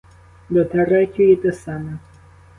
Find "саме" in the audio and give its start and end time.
1.51-1.99